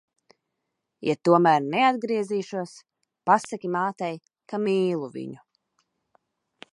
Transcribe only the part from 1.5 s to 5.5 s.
neatgriezīšos, pasaki mātei, ka mīlu viņu.